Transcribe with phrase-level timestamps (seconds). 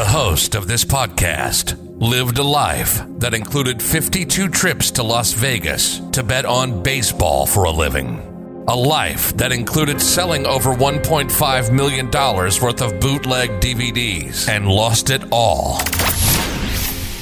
[0.00, 6.00] The host of this podcast lived a life that included 52 trips to Las Vegas
[6.12, 8.64] to bet on baseball for a living.
[8.66, 15.22] A life that included selling over $1.5 million worth of bootleg DVDs and lost it
[15.30, 15.76] all.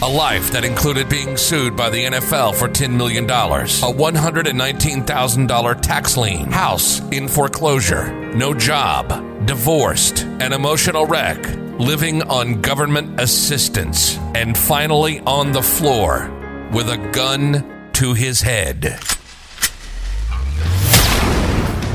[0.01, 6.17] A life that included being sued by the NFL for $10 million, a $119,000 tax
[6.17, 9.09] lien, house in foreclosure, no job,
[9.49, 11.45] divorced, an emotional wreck,
[11.79, 16.31] living on government assistance, and finally on the floor
[16.73, 18.99] with a gun to his head.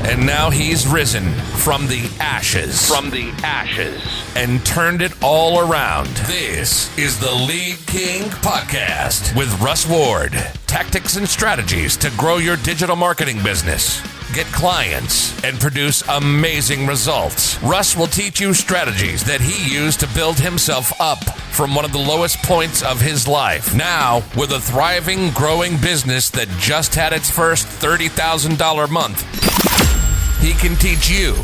[0.06, 2.88] And now he's risen from the ashes.
[2.88, 4.02] From the ashes.
[4.36, 6.08] And turned it all around.
[6.26, 10.32] This is the Lead King Podcast with Russ Ward.
[10.66, 14.02] Tactics and strategies to grow your digital marketing business.
[14.34, 17.62] Get clients and produce amazing results.
[17.62, 21.92] Russ will teach you strategies that he used to build himself up from one of
[21.92, 23.74] the lowest points of his life.
[23.74, 29.24] Now, with a thriving, growing business that just had its first $30,000 month
[30.44, 31.34] he can teach you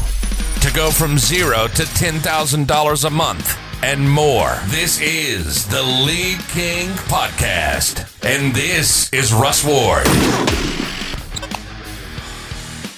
[0.60, 4.58] to go from zero to $10,000 a month and more.
[4.66, 10.69] This is the Lead King Podcast, and this is Russ Ward.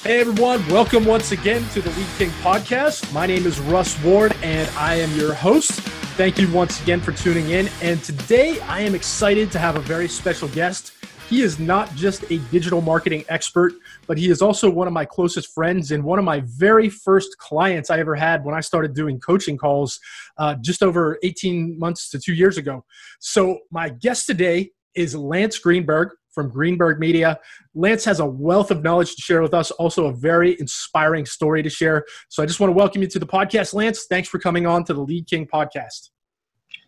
[0.02, 3.12] Hey everyone, welcome once again to the Lead King Podcast.
[3.12, 5.70] My name is Russ Ward, and I am your host.
[6.18, 7.68] Thank you once again for tuning in.
[7.80, 10.94] And today I am excited to have a very special guest.
[11.30, 13.74] He is not just a digital marketing expert,
[14.08, 17.38] but he is also one of my closest friends and one of my very first
[17.38, 20.00] clients I ever had when I started doing coaching calls
[20.36, 22.84] uh, just over 18 months to two years ago.
[23.20, 27.38] So, my guest today is Lance Greenberg from Greenberg Media.
[27.74, 31.62] Lance has a wealth of knowledge to share with us, also a very inspiring story
[31.62, 32.04] to share.
[32.28, 34.06] So I just want to welcome you to the podcast, Lance.
[34.08, 36.10] Thanks for coming on to the Lead King podcast.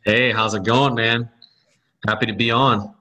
[0.05, 1.31] Hey, how's it going, man?
[2.07, 2.95] Happy to be on.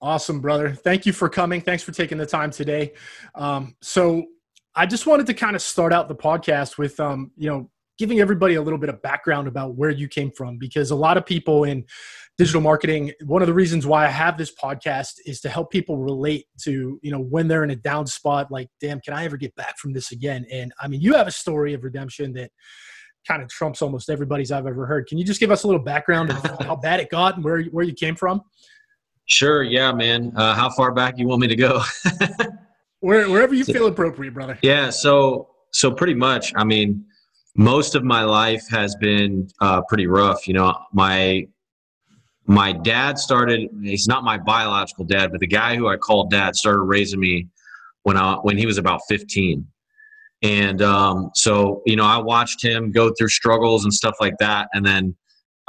[0.00, 0.70] Awesome, brother.
[0.72, 1.60] Thank you for coming.
[1.60, 2.92] Thanks for taking the time today.
[3.34, 4.24] Um, so,
[4.78, 8.20] I just wanted to kind of start out the podcast with, um, you know, giving
[8.20, 11.24] everybody a little bit of background about where you came from, because a lot of
[11.24, 11.82] people in
[12.38, 15.96] digital marketing, one of the reasons why I have this podcast is to help people
[15.96, 19.36] relate to, you know, when they're in a down spot, like, damn, can I ever
[19.36, 20.44] get back from this again?
[20.52, 22.50] And I mean, you have a story of redemption that
[23.26, 25.06] kind of trumps almost everybody's I've ever heard.
[25.06, 27.62] Can you just give us a little background of how bad it got and where
[27.64, 28.42] where you came from?
[29.26, 29.62] Sure.
[29.62, 30.32] Yeah, man.
[30.36, 31.82] Uh, how far back you want me to go?
[33.00, 34.58] Where, wherever you feel appropriate, brother.
[34.62, 34.90] Yeah.
[34.90, 36.52] So, so pretty much.
[36.56, 37.04] I mean,
[37.54, 40.48] most of my life has been uh, pretty rough.
[40.48, 41.46] You know, my
[42.46, 43.68] my dad started.
[43.82, 47.48] He's not my biological dad, but the guy who I called dad started raising me
[48.02, 49.66] when I when he was about fifteen.
[50.42, 54.68] And um, so, you know, I watched him go through struggles and stuff like that,
[54.74, 55.16] and then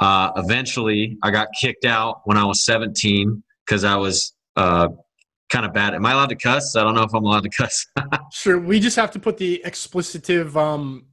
[0.00, 4.88] uh, eventually, I got kicked out when I was 17 because I was uh,
[5.48, 5.94] kind of bad.
[5.94, 6.76] Am I allowed to cuss?
[6.76, 7.86] I don't know if I'm allowed to cuss.
[8.32, 8.58] sure.
[8.58, 11.06] We just have to put the explicitive um,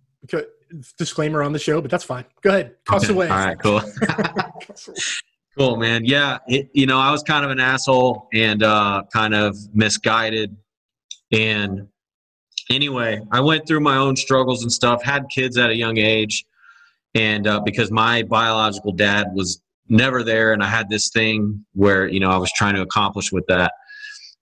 [0.98, 2.26] disclaimer on the show, but that's fine.
[2.42, 2.76] Go ahead.
[2.86, 3.14] Cuss okay.
[3.14, 3.30] away.
[3.30, 3.82] All right, cool.
[5.58, 6.06] cool, man.
[6.06, 6.40] Yeah.
[6.48, 10.56] It, you know, I was kind of an asshole and uh, kind of misguided.
[11.32, 11.88] And
[12.70, 16.46] anyway, I went through my own struggles and stuff, had kids at a young age.
[17.14, 22.08] And uh, because my biological dad was never there and i had this thing where
[22.08, 23.72] you know i was trying to accomplish with that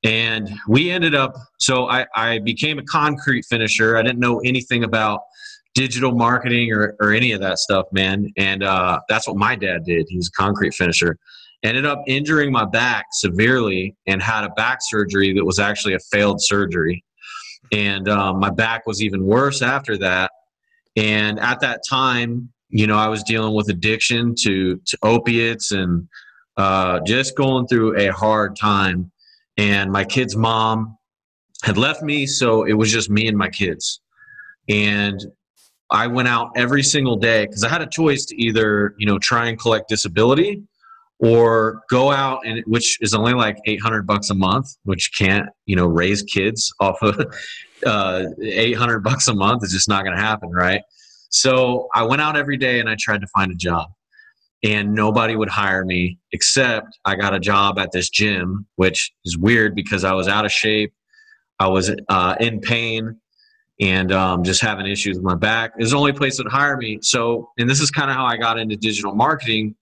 [0.03, 4.83] and we ended up so i, I became a concrete finisher i didn't know anything
[4.83, 5.21] about
[5.73, 8.31] digital marketing or, or any of that stuff man.
[8.37, 10.05] And uh, that's what my dad did.
[10.09, 11.17] He was a concrete finisher.
[11.63, 15.99] Ended up injuring my back severely and had a back surgery that was actually a
[16.11, 17.03] failed surgery.
[17.71, 20.31] And um, my back was even worse after that.
[20.95, 26.07] And at that time you know, I was dealing with addiction to, to opiates and
[26.57, 29.11] uh, just going through a hard time.
[29.57, 30.97] And my kid's mom
[31.61, 34.01] had left me, so it was just me and my kids.
[34.67, 35.23] And
[35.93, 39.19] I went out every single day because I had a choice to either, you know,
[39.19, 40.63] try and collect disability
[41.19, 45.75] or go out and which is only like 800 bucks a month, which can't, you
[45.75, 47.23] know, raise kids off of
[47.85, 49.63] uh, 800 bucks a month.
[49.63, 50.81] It's just not going to happen, right?
[51.29, 53.89] So I went out every day and I tried to find a job.
[54.63, 59.37] And nobody would hire me except I got a job at this gym, which is
[59.37, 60.93] weird because I was out of shape.
[61.59, 63.19] I was uh, in pain
[63.83, 65.73] and um, just having issues with my back.
[65.77, 66.99] It was the only place that would hire me.
[67.01, 69.75] So, and this is kind of how I got into digital marketing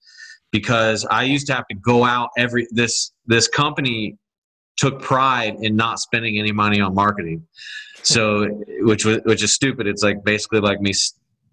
[0.52, 4.18] because I used to have to go out every this this company
[4.78, 7.46] took pride in not spending any money on marketing.
[8.02, 8.48] So,
[8.80, 9.88] which was which is stupid.
[9.88, 10.94] It's like basically like me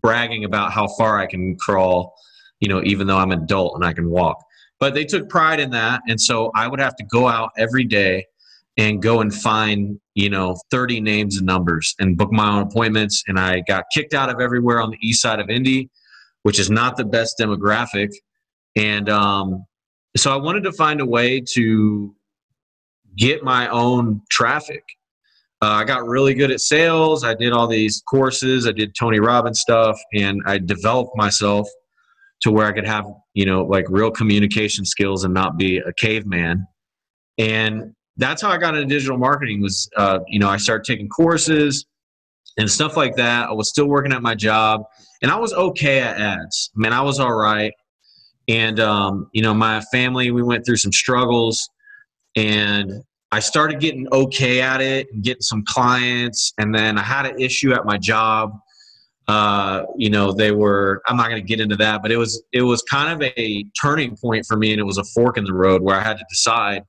[0.01, 2.15] bragging about how far I can crawl
[2.61, 4.45] you know, even though I'm an adult and I can walk.
[4.81, 6.03] But they took pride in that.
[6.09, 8.27] And so I would have to go out every day
[8.79, 13.25] and go and find, you know, 30 names and numbers and book my own appointments.
[13.27, 15.91] And I got kicked out of everywhere on the east side of Indy,
[16.45, 18.11] which is not the best demographic.
[18.77, 19.67] And um,
[20.17, 22.15] so I wanted to find a way to
[23.17, 24.85] get my own traffic.
[25.61, 27.25] Uh, I got really good at sales.
[27.25, 28.69] I did all these courses.
[28.69, 31.69] I did Tony Robbins stuff, and I developed myself
[32.43, 35.93] to where I could have, you know, like real communication skills and not be a
[35.95, 36.65] caveman.
[37.39, 41.09] And that's how I got into digital marketing was, uh, you know, I started taking
[41.09, 41.87] courses
[42.59, 43.49] and stuff like that.
[43.49, 44.83] I was still working at my job
[45.23, 46.71] and I was okay at ads.
[46.77, 47.73] I mean, I was all right.
[48.49, 51.69] And, um, you know, my family, we went through some struggles
[52.35, 52.93] and
[53.31, 56.53] I started getting okay at it and getting some clients.
[56.59, 58.53] And then I had an issue at my job
[59.29, 62.43] uh, you know they were i'm not going to get into that but it was
[62.53, 65.45] it was kind of a turning point for me and it was a fork in
[65.45, 66.83] the road where i had to decide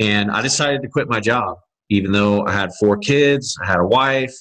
[0.00, 1.56] and i decided to quit my job
[1.90, 4.34] even though i had four kids i had a wife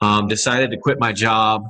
[0.00, 1.64] um, decided to quit my job.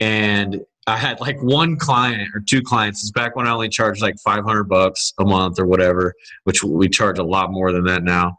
[0.00, 3.00] And i had like one client or two clients.
[3.02, 6.12] It's back when i only charged like 500 bucks a month or whatever
[6.44, 8.38] which we charge a lot more than that now.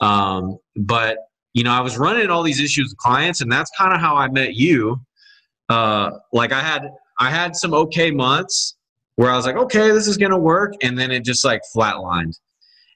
[0.00, 1.18] Um, but
[1.52, 4.16] you know i was running all these issues with clients and that's kind of how
[4.16, 5.00] i met you.
[5.68, 6.90] Uh, like I had
[7.20, 8.76] I had some okay months
[9.16, 12.38] where I was like, okay, this is gonna work, and then it just like flatlined.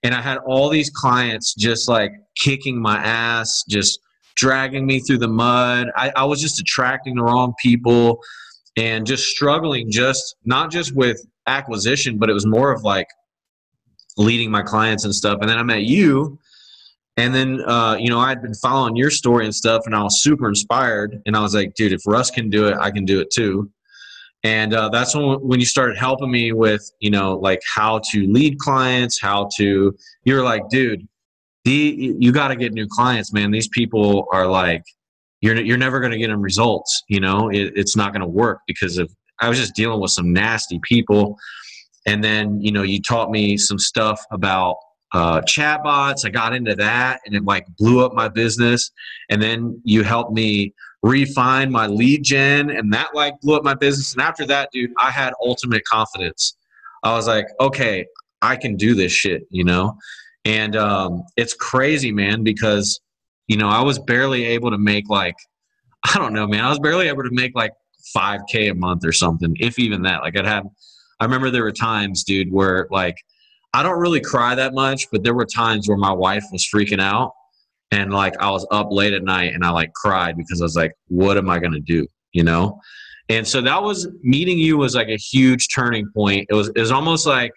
[0.02, 3.98] And I had all these clients just like kicking my ass, just
[4.36, 5.88] dragging me through the mud.
[5.96, 8.20] I, I was just attracting the wrong people
[8.76, 13.08] and just struggling just not just with acquisition, but it was more of like
[14.16, 15.38] leading my clients and stuff.
[15.40, 16.38] And then I met you
[17.18, 20.04] and then, uh, you know, I had been following your story and stuff, and I
[20.04, 21.20] was super inspired.
[21.26, 23.68] And I was like, dude, if Russ can do it, I can do it too.
[24.44, 28.32] And uh, that's when when you started helping me with, you know, like how to
[28.32, 29.96] lead clients, how to.
[30.24, 31.06] You're like, dude,
[31.64, 33.50] the you got to get new clients, man.
[33.50, 34.82] These people are like,
[35.40, 37.02] you're you're never going to get them results.
[37.08, 39.10] You know, it, it's not going to work because of.
[39.40, 41.36] I was just dealing with some nasty people,
[42.06, 44.76] and then you know, you taught me some stuff about
[45.12, 46.24] uh, chatbots.
[46.24, 48.90] I got into that and it like blew up my business.
[49.30, 53.74] And then you helped me refine my lead gen and that like blew up my
[53.74, 54.12] business.
[54.12, 56.56] And after that, dude, I had ultimate confidence.
[57.04, 58.06] I was like, okay,
[58.42, 59.96] I can do this shit, you know?
[60.44, 63.00] And um, it's crazy, man, because,
[63.46, 65.36] you know, I was barely able to make like,
[66.14, 67.72] I don't know, man, I was barely able to make like
[68.16, 70.22] 5K a month or something, if even that.
[70.22, 70.64] Like I'd have,
[71.20, 73.16] I remember there were times, dude, where like,
[73.74, 77.00] I don't really cry that much, but there were times where my wife was freaking
[77.00, 77.32] out
[77.90, 80.76] and like I was up late at night and I like cried because I was
[80.76, 82.06] like, what am I going to do?
[82.32, 82.80] You know?
[83.28, 86.46] And so that was meeting you was like a huge turning point.
[86.50, 87.52] It was, it was almost like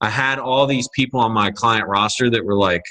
[0.00, 2.82] I had all these people on my client roster that were like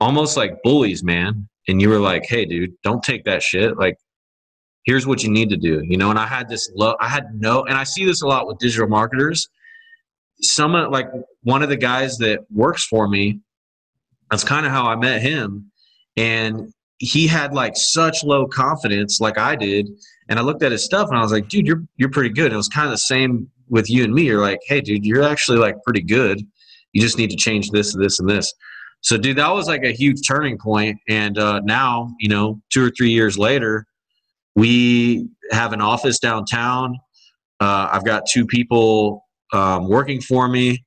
[0.00, 1.48] almost like bullies, man.
[1.66, 3.76] And you were like, hey, dude, don't take that shit.
[3.76, 3.96] Like,
[4.84, 6.08] here's what you need to do, you know?
[6.08, 8.58] And I had this love, I had no, and I see this a lot with
[8.58, 9.48] digital marketers
[10.40, 11.08] some like
[11.42, 13.40] one of the guys that works for me
[14.30, 15.70] that's kind of how i met him.
[16.16, 19.88] And he had like such low confidence like i did.
[20.28, 22.46] And i looked at his stuff and i was like dude you're you're pretty good.
[22.46, 24.24] And it was kind of the same with you and me.
[24.24, 26.40] You're like hey dude you're actually like pretty good.
[26.92, 28.52] You just need to change this and this and this.
[29.00, 30.96] So dude that was like a huge turning point.
[30.96, 31.00] point.
[31.08, 33.86] And uh, now you know two or three years later
[34.56, 36.98] we have an office downtown.
[37.60, 40.84] Uh, i've got two people um, working for me.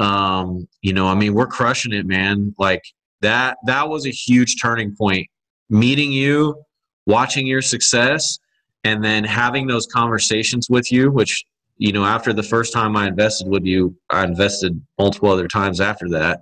[0.00, 2.54] Um, you know, I mean, we're crushing it, man.
[2.58, 2.82] Like
[3.20, 5.28] that, that was a huge turning point.
[5.68, 6.64] Meeting you,
[7.06, 8.38] watching your success,
[8.82, 11.44] and then having those conversations with you, which,
[11.76, 15.80] you know, after the first time I invested with you, I invested multiple other times
[15.80, 16.40] after that.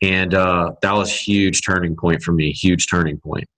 [0.00, 3.48] And uh, that was huge turning point for me, huge turning point.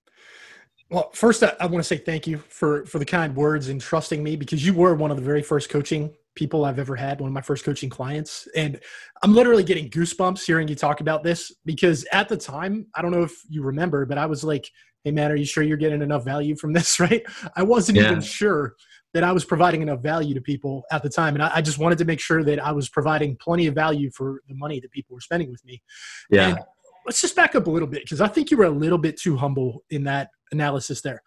[0.91, 3.81] Well, first, I, I want to say thank you for for the kind words and
[3.81, 7.21] trusting me because you were one of the very first coaching people I've ever had,
[7.21, 8.47] one of my first coaching clients.
[8.55, 8.79] And
[9.25, 13.11] I'm literally getting goosebumps hearing you talk about this because at the time, I don't
[13.11, 14.71] know if you remember, but I was like,
[15.03, 17.01] hey, man, are you sure you're getting enough value from this?
[17.09, 17.23] Right?
[17.57, 18.11] I wasn't yeah.
[18.11, 18.77] even sure
[19.15, 21.35] that I was providing enough value to people at the time.
[21.35, 24.11] And I, I, just wanted to make sure that I was providing plenty of value
[24.11, 25.83] for the money that people were spending with me.
[26.31, 26.49] Yeah.
[26.51, 26.59] And
[27.07, 29.19] let's just back up a little bit because I think you were a little bit
[29.19, 31.23] too humble in that analysis there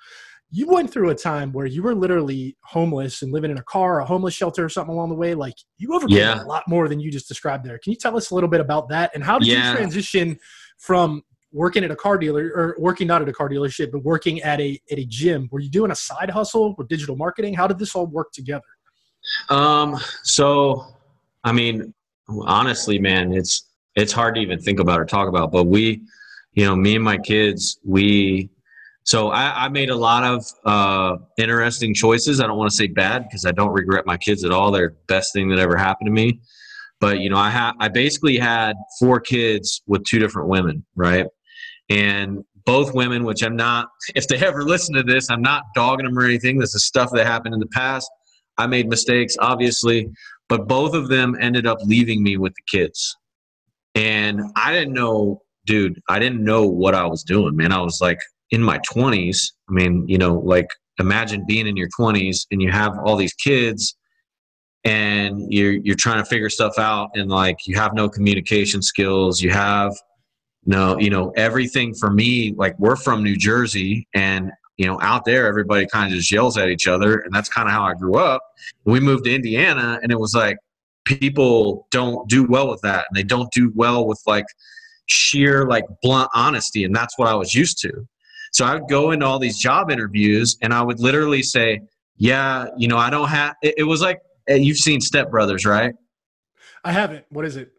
[0.54, 4.02] you went through a time where you were literally homeless and living in a car,
[4.02, 5.34] a homeless shelter, or something along the way.
[5.34, 6.44] Like you overcame yeah.
[6.44, 7.80] a lot more than you just described there.
[7.80, 9.12] Can you tell us a little bit about that?
[9.16, 9.72] And how did yeah.
[9.72, 10.38] you transition
[10.78, 14.42] from working at a car dealer or working not at a car dealership, but working
[14.42, 15.48] at a at a gym?
[15.54, 17.54] Were you doing a side hustle with digital marketing?
[17.54, 18.62] How did this all work together?
[19.50, 20.86] Um, so,
[21.46, 21.94] I mean,
[22.28, 25.54] honestly, man, it's it's hard to even think about or talk about.
[25.54, 26.02] But we,
[26.52, 28.50] you know, me and my kids, we.
[29.04, 32.40] So I, I made a lot of uh, interesting choices.
[32.40, 34.72] I don't want to say bad because I don't regret my kids at all.
[34.72, 36.40] They're the best thing that ever happened to me.
[37.00, 41.26] But you know, I had I basically had four kids with two different women, right?
[41.90, 46.06] And both women, which I'm not, if they ever listen to this, I'm not dogging
[46.06, 46.60] them or anything.
[46.60, 48.10] This is stuff that happened in the past.
[48.58, 50.10] I made mistakes, obviously,
[50.48, 53.18] but both of them ended up leaving me with the kids.
[53.96, 57.72] And I didn't know, dude, I didn't know what I was doing, man.
[57.72, 58.20] I was like
[58.52, 59.52] in my 20s.
[59.70, 60.68] I mean, you know, like
[61.00, 63.96] imagine being in your 20s and you have all these kids
[64.84, 69.42] and you're you're trying to figure stuff out and like you have no communication skills
[69.42, 69.94] you have
[70.66, 75.24] no you know everything for me like we're from new jersey and you know out
[75.24, 77.94] there everybody kind of just yells at each other and that's kind of how i
[77.94, 78.42] grew up
[78.86, 80.58] we moved to indiana and it was like
[81.06, 84.46] people don't do well with that and they don't do well with like
[85.08, 88.08] sheer like blunt honesty and that's what i was used to
[88.52, 91.82] so i would go into all these job interviews and i would literally say
[92.18, 95.66] yeah you know i don't have it, it was like eh, you've seen step brothers
[95.66, 95.94] right
[96.84, 97.72] i haven't what is it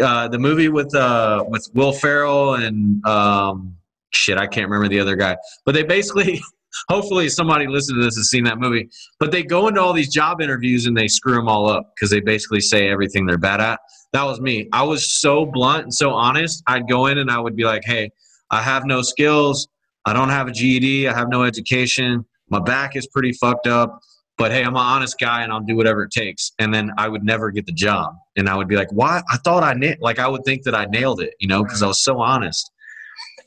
[0.00, 3.76] uh, the movie with uh, with Will Ferrell and um,
[4.12, 5.36] shit, I can't remember the other guy.
[5.64, 6.40] But they basically,
[6.88, 8.88] hopefully, somebody listening to this has seen that movie.
[9.18, 12.10] But they go into all these job interviews and they screw them all up because
[12.10, 13.80] they basically say everything they're bad at.
[14.12, 14.68] That was me.
[14.72, 16.62] I was so blunt and so honest.
[16.66, 18.10] I'd go in and I would be like, "Hey,
[18.50, 19.68] I have no skills.
[20.04, 21.08] I don't have a GED.
[21.08, 22.24] I have no education.
[22.48, 24.00] My back is pretty fucked up
[24.38, 26.50] but hey, I'm an honest guy and I'll do whatever it takes.
[26.58, 28.16] And then I would never get the job.
[28.36, 29.22] And I would be like, why?
[29.30, 31.82] I thought I, na-, like, I would think that I nailed it, you know, because
[31.82, 32.68] I was so honest.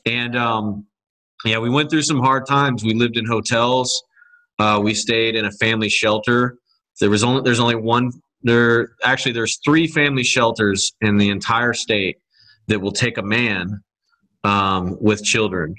[0.06, 0.86] And, um,
[1.44, 2.84] yeah, we went through some hard times.
[2.84, 4.02] We lived in hotels.
[4.58, 6.56] Uh, we stayed in a family shelter.
[7.00, 8.10] There was only, there's only one,
[8.42, 12.16] there, actually, there's three family shelters in the entire state
[12.68, 13.82] that will take a man
[14.44, 15.74] um, with children.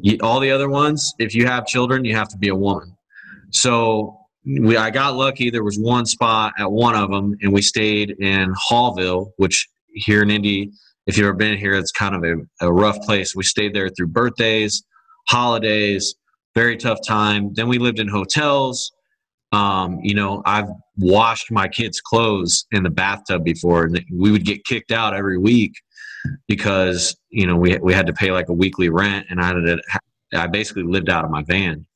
[0.00, 2.96] You, all the other ones, if you have children, you have to be a woman.
[3.50, 5.50] So we I got lucky.
[5.50, 10.22] There was one spot at one of them, and we stayed in Hallville, which here
[10.22, 10.70] in Indy,
[11.06, 13.36] if you've ever been here, it's kind of a, a rough place.
[13.36, 14.82] We stayed there through birthdays,
[15.28, 16.14] holidays,
[16.54, 17.52] very tough time.
[17.54, 18.92] Then we lived in hotels.
[19.52, 24.44] Um, you know, I've washed my kids' clothes in the bathtub before, and we would
[24.44, 25.74] get kicked out every week
[26.48, 29.80] because you know we we had to pay like a weekly rent, and I to,
[30.34, 31.86] I basically lived out of my van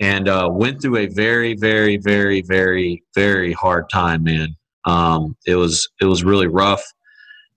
[0.00, 4.54] and uh, went through a very, very, very, very, very hard time, man.
[4.84, 6.84] Um, it was it was really rough,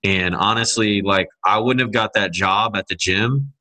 [0.04, 3.52] and honestly, like I wouldn't have got that job at the gym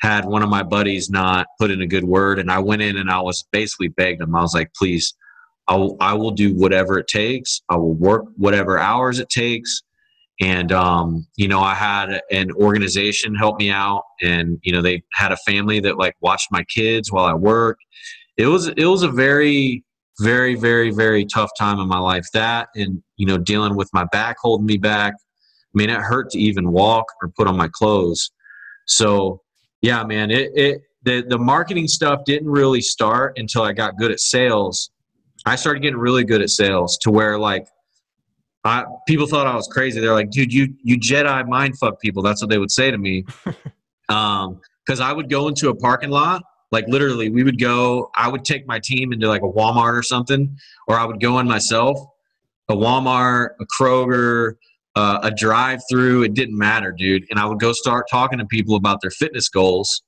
[0.00, 2.38] had one of my buddies not put in a good word.
[2.38, 4.34] And I went in and I was basically begged him.
[4.34, 5.14] I was like, please,
[5.68, 7.62] I will, I will do whatever it takes.
[7.68, 9.82] I will work whatever hours it takes.
[10.38, 15.02] And, um, you know, I had an organization help me out and, you know, they
[15.14, 17.82] had a family that like watched my kids while I worked
[18.36, 19.82] it was it was a very
[20.20, 22.26] very very very tough time in my life.
[22.32, 25.14] That and you know dealing with my back holding me back.
[25.14, 28.30] I mean it hurt to even walk or put on my clothes.
[28.86, 29.42] So
[29.82, 34.10] yeah man it, it the, the marketing stuff didn't really start until i got good
[34.10, 34.90] at sales.
[35.44, 37.66] I started getting really good at sales to where like
[38.66, 42.22] I, people thought i was crazy they're like dude you you jedi mind fuck people
[42.22, 43.24] that's what they would say to me
[44.08, 46.42] um because i would go into a parking lot
[46.72, 48.10] like literally, we would go.
[48.16, 50.56] I would take my team into like a Walmart or something,
[50.88, 51.98] or I would go in myself.
[52.68, 54.54] A Walmart, a Kroger,
[54.96, 56.24] uh, a drive-through.
[56.24, 57.24] It didn't matter, dude.
[57.30, 60.02] And I would go start talking to people about their fitness goals,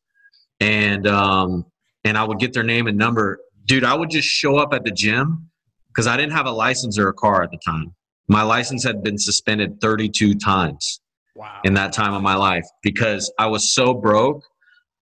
[0.59, 1.65] and um,
[2.05, 3.39] and I would get their name and number.
[3.67, 5.49] Dude, I would just show up at the gym
[5.89, 7.95] because I didn't have a license or a car at the time.
[8.29, 11.01] My license had been suspended 32 times
[11.35, 11.61] wow.
[11.65, 14.43] in that time of my life because I was so broke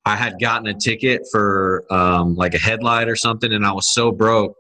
[0.06, 3.92] I had gotten a ticket for um, like a headlight or something, and I was
[3.92, 4.54] so broke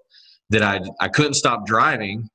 [0.50, 2.28] that I I couldn't stop driving,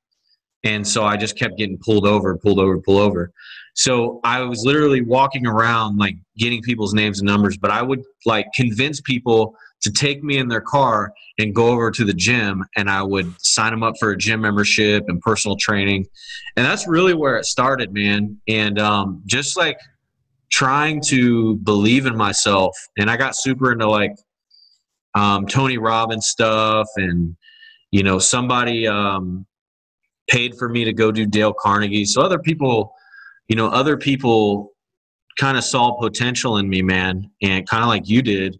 [0.64, 3.30] and so I just kept getting pulled over, pulled over, pulled over.
[3.74, 8.02] So I was literally walking around like getting people's names and numbers, but I would
[8.24, 12.64] like convince people to take me in their car and go over to the gym,
[12.76, 16.06] and I would sign them up for a gym membership and personal training,
[16.56, 18.40] and that's really where it started, man.
[18.48, 19.78] And um, just like
[20.52, 24.12] trying to believe in myself and i got super into like
[25.14, 27.34] um, tony robbins stuff and
[27.90, 29.46] you know somebody um,
[30.28, 32.04] paid for me to go do dale carnegie.
[32.04, 32.94] So other people
[33.48, 34.72] you know other people
[35.38, 38.58] kind of saw potential in me man and kind of like you did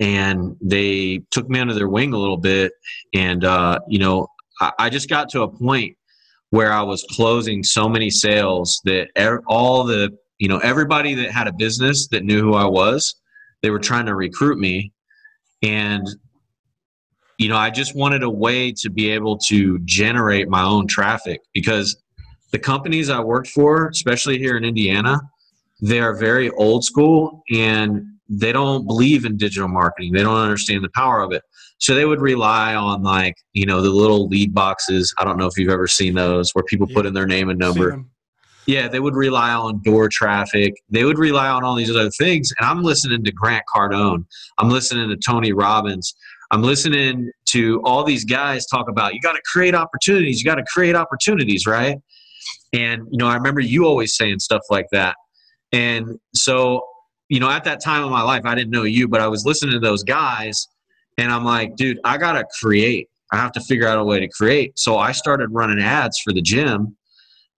[0.00, 2.72] and they took me under their wing a little bit.
[3.14, 4.26] And uh, you know
[4.60, 5.96] I, I just got to a point
[6.50, 11.30] where I was closing so many sales that er, all the you know everybody that
[11.30, 13.14] had a business that knew who I was,
[13.62, 14.92] they were trying to recruit me,
[15.62, 16.06] and
[17.38, 21.40] you know I just wanted a way to be able to generate my own traffic
[21.52, 21.96] because
[22.52, 25.20] the companies I worked for, especially here in Indiana,
[25.80, 30.12] they are very old school and they don't believe in digital marketing.
[30.12, 31.42] They don't understand the power of it.
[31.78, 35.12] So they would rely on like, you know, the little lead boxes.
[35.18, 36.94] I don't know if you've ever seen those where people yeah.
[36.94, 38.04] put in their name and number.
[38.66, 40.74] Yeah, they would rely on door traffic.
[40.90, 42.52] They would rely on all these other things.
[42.58, 44.24] And I'm listening to Grant Cardone.
[44.58, 46.14] I'm listening to Tony Robbins.
[46.52, 50.40] I'm listening to all these guys talk about you got to create opportunities.
[50.40, 51.96] You got to create opportunities, right?
[52.72, 55.16] And you know, I remember you always saying stuff like that.
[55.72, 56.82] And so,
[57.30, 59.46] you know, at that time of my life, I didn't know you, but I was
[59.46, 60.66] listening to those guys
[61.16, 63.08] and I'm like, dude, I got to create.
[63.32, 64.76] I have to figure out a way to create.
[64.76, 66.96] So I started running ads for the gym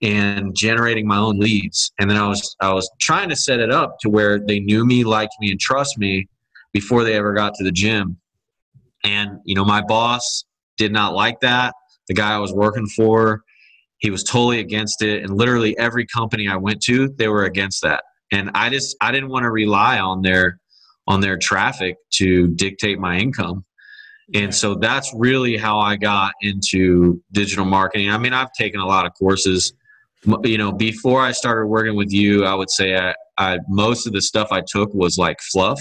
[0.02, 1.90] and generating my own leads.
[1.98, 4.84] And then I was I was trying to set it up to where they knew
[4.84, 6.28] me, liked me, and trust me
[6.74, 8.18] before they ever got to the gym.
[9.04, 10.44] And you know, my boss
[10.76, 11.74] did not like that.
[12.08, 13.40] The guy I was working for,
[13.98, 15.22] he was totally against it.
[15.22, 18.02] And literally every company I went to, they were against that.
[18.32, 20.58] And I just I didn't want to rely on their
[21.06, 23.64] on their traffic to dictate my income.
[24.34, 28.10] And so that's really how I got into digital marketing.
[28.10, 29.74] I mean, I've taken a lot of courses.
[30.44, 34.12] You know, before I started working with you, I would say I, I most of
[34.12, 35.80] the stuff I took was like fluff.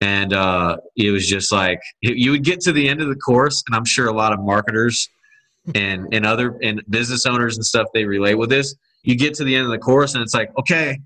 [0.00, 3.62] And uh, it was just like you would get to the end of the course,
[3.66, 5.08] and I'm sure a lot of marketers
[5.74, 8.74] and and other and business owners and stuff they relate with this.
[9.02, 10.98] You get to the end of the course, and it's like, okay,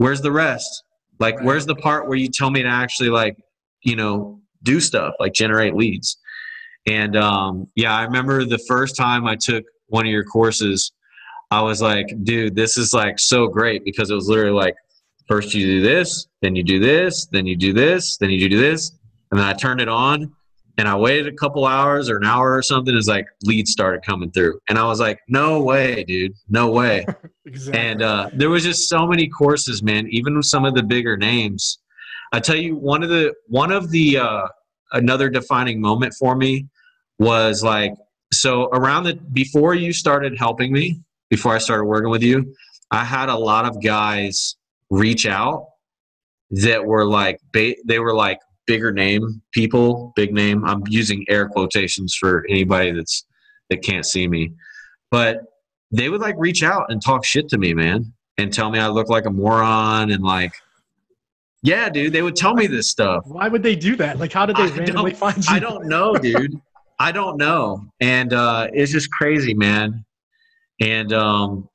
[0.00, 0.84] where's the rest?
[1.18, 1.44] Like, right.
[1.44, 3.36] where's the part where you tell me to actually like,
[3.82, 6.16] you know, do stuff like generate leads?
[6.86, 10.90] And um, yeah, I remember the first time I took one of your courses,
[11.50, 14.74] I was like, dude, this is like so great because it was literally like,
[15.28, 18.58] first you do this, then you do this, then you do this, then you do
[18.58, 18.92] this,
[19.30, 20.32] and then I turned it on
[20.80, 22.96] and I waited a couple hours or an hour or something.
[22.96, 27.04] It's like leads started coming through, and I was like, "No way, dude, no way."
[27.44, 27.82] exactly.
[27.82, 30.08] And uh, there was just so many courses, man.
[30.08, 31.80] Even with some of the bigger names,
[32.32, 34.48] I tell you, one of the one of the uh,
[34.92, 36.66] another defining moment for me
[37.18, 37.92] was like
[38.32, 42.54] so around the before you started helping me, before I started working with you,
[42.90, 44.56] I had a lot of guys
[44.88, 45.66] reach out
[46.52, 48.38] that were like they were like
[48.70, 50.64] bigger name people, big name.
[50.64, 53.26] I'm using air quotations for anybody that's
[53.68, 54.52] that can't see me.
[55.10, 55.40] But
[55.90, 58.86] they would like reach out and talk shit to me, man, and tell me I
[58.86, 60.52] look like a moron and like
[61.62, 63.24] yeah, dude, they would tell me this stuff.
[63.26, 64.20] Why would they do that?
[64.20, 65.52] Like how did they I randomly find you?
[65.52, 66.54] I don't know, dude.
[67.00, 67.84] I don't know.
[68.00, 70.04] And uh it's just crazy, man.
[70.80, 71.68] And um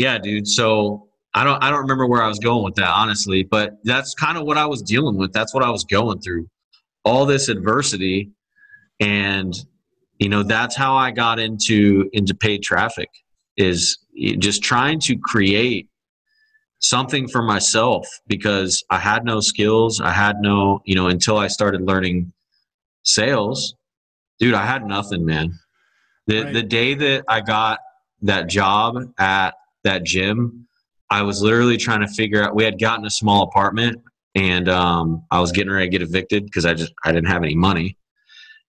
[0.00, 0.48] yeah, dude.
[0.48, 1.05] So
[1.36, 4.38] I don't I don't remember where I was going with that honestly, but that's kind
[4.38, 5.32] of what I was dealing with.
[5.32, 6.48] That's what I was going through.
[7.04, 8.32] All this adversity
[9.00, 9.54] and
[10.18, 13.10] you know that's how I got into into paid traffic
[13.56, 13.98] is
[14.38, 15.88] just trying to create
[16.78, 20.00] something for myself because I had no skills.
[20.00, 22.32] I had no, you know, until I started learning
[23.02, 23.74] sales,
[24.38, 25.58] dude, I had nothing, man.
[26.26, 26.52] The right.
[26.52, 27.80] the day that I got
[28.22, 30.65] that job at that gym,
[31.10, 32.54] I was literally trying to figure out.
[32.54, 34.02] We had gotten a small apartment,
[34.34, 37.42] and um, I was getting ready to get evicted because I just I didn't have
[37.42, 37.96] any money,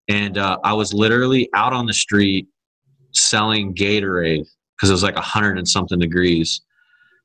[0.07, 2.47] and uh, I was literally out on the street
[3.11, 4.45] selling Gatorade
[4.75, 6.61] because it was like a hundred and something degrees,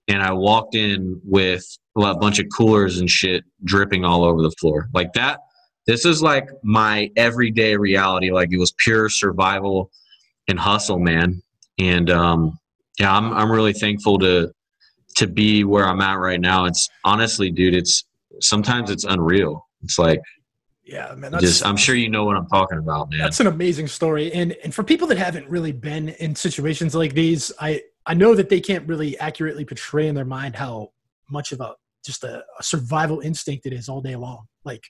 [0.09, 1.65] and I walked in with
[1.97, 5.41] a bunch of coolers and shit dripping all over the floor like that.
[5.87, 8.31] This is like my everyday reality.
[8.31, 9.91] Like it was pure survival
[10.49, 11.43] and hustle, man.
[11.79, 12.59] And um,
[12.99, 14.53] yeah, I'm I'm really thankful to
[15.17, 18.05] to be where I'm at right now, it's honestly, dude, it's
[18.41, 19.67] sometimes it's unreal.
[19.83, 20.21] It's like,
[20.85, 21.33] yeah, man.
[21.41, 23.21] Just, I'm sure you know what I'm talking about, man.
[23.21, 27.15] That's an amazing story, and and for people that haven't really been in situations like
[27.15, 30.93] these, I I know that they can't really accurately portray in their mind how
[31.31, 34.47] much of a just a, a survival instinct it is all day long.
[34.65, 34.85] Like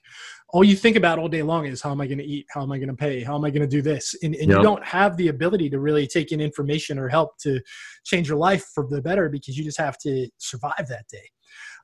[0.50, 2.46] all you think about all day long is how am I going to eat?
[2.50, 3.22] How am I going to pay?
[3.22, 4.14] How am I going to do this?
[4.22, 4.58] And, and yep.
[4.58, 7.60] you don't have the ability to really take in information or help to
[8.04, 11.28] change your life for the better because you just have to survive that day.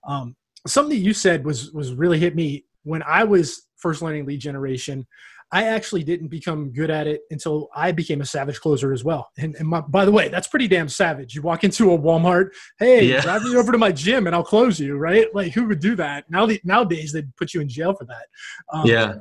[0.06, 0.36] Um,
[0.66, 5.06] something you said was was really hit me when I was first learning lead generation.
[5.50, 9.30] I actually didn't become good at it until I became a savage closer as well.
[9.38, 11.34] And, and my, by the way, that's pretty damn savage.
[11.34, 13.22] You walk into a Walmart, hey, yeah.
[13.22, 15.34] drive me over to my gym and I'll close you, right?
[15.34, 16.30] Like who would do that?
[16.30, 18.26] Now the, nowadays they'd put you in jail for that.
[18.72, 19.14] Um, yeah.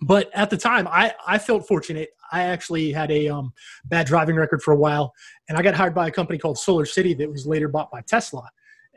[0.00, 2.10] But at the time, I I felt fortunate.
[2.30, 3.52] I actually had a um,
[3.86, 5.12] bad driving record for a while,
[5.48, 8.02] and I got hired by a company called Solar City that was later bought by
[8.02, 8.48] Tesla.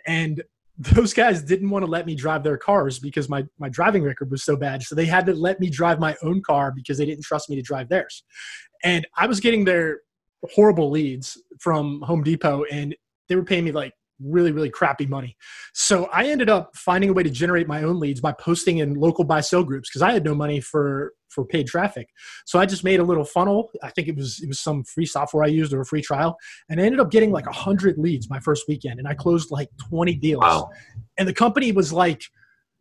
[0.06, 0.44] And
[0.82, 4.32] those guys didn't want to let me drive their cars because my, my driving record
[4.32, 4.82] was so bad.
[4.82, 7.56] So they had to let me drive my own car because they didn't trust me
[7.56, 8.24] to drive theirs.
[8.84, 10.00] And I was getting their
[10.52, 12.96] horrible leads from Home Depot, and
[13.30, 15.36] they were paying me like really really crappy money
[15.74, 18.94] so i ended up finding a way to generate my own leads by posting in
[18.96, 22.10] local buy sell groups because i had no money for for paid traffic
[22.46, 25.06] so i just made a little funnel i think it was it was some free
[25.06, 26.38] software i used or a free trial
[26.70, 29.70] and i ended up getting like 100 leads my first weekend and i closed like
[29.90, 30.70] 20 deals wow.
[31.18, 32.24] and the company was like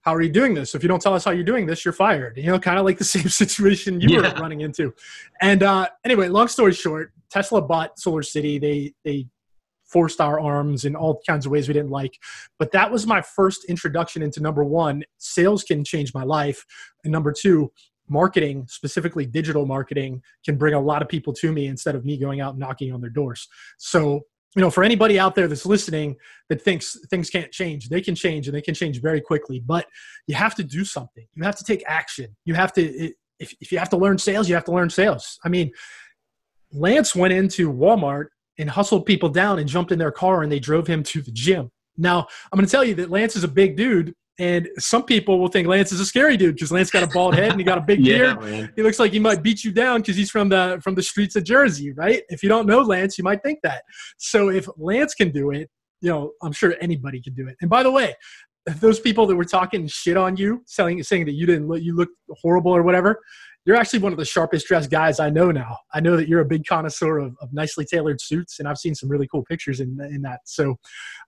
[0.03, 0.75] how are you doing this?
[0.75, 2.37] If you don't tell us how you're doing this, you're fired.
[2.39, 4.33] You know, kind of like the same situation you yeah.
[4.33, 4.95] were running into.
[5.41, 8.59] And uh, anyway, long story short, Tesla bought Solar City.
[8.59, 9.27] They they
[9.91, 12.19] forced our arms in all kinds of ways we didn't like.
[12.59, 16.65] But that was my first introduction into number one, sales can change my life.
[17.05, 17.73] And number two,
[18.09, 22.19] marketing, specifically digital marketing, can bring a lot of people to me instead of me
[22.19, 23.49] going out and knocking on their doors.
[23.79, 24.21] So,
[24.57, 26.17] you know, for anybody out there that's listening
[26.49, 29.61] that thinks things can't change, they can change and they can change very quickly.
[29.61, 29.87] But
[30.27, 31.27] you have to do something.
[31.35, 32.37] You have to take action.
[32.45, 35.39] You have to, if, if you have to learn sales, you have to learn sales.
[35.45, 35.71] I mean,
[36.73, 38.27] Lance went into Walmart
[38.61, 41.33] and hustled people down and jumped in their car and they drove him to the
[41.33, 41.71] gym.
[41.97, 45.39] Now, I'm going to tell you that Lance is a big dude, and some people
[45.39, 47.65] will think Lance is a scary dude because Lance got a bald head and he
[47.65, 48.41] got a big yeah, beard.
[48.41, 48.73] Man.
[48.77, 51.37] He looks like he might beat you down because he's from the from the streets
[51.37, 52.23] of Jersey, right?
[52.29, 53.83] If you don't know Lance, you might think that.
[54.17, 55.69] So if Lance can do it,
[56.01, 57.57] you know, I'm sure anybody can do it.
[57.61, 58.15] And by the way,
[58.67, 61.95] those people that were talking shit on you, saying saying that you didn't look, you
[61.95, 63.21] looked horrible or whatever,
[63.65, 65.77] you're actually one of the sharpest dressed guys I know now.
[65.93, 68.95] I know that you're a big connoisseur of, of nicely tailored suits, and I've seen
[68.95, 70.41] some really cool pictures in in that.
[70.45, 70.77] So,